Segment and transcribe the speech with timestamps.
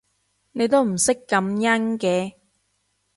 [0.53, 2.33] 你都唔識感恩嘅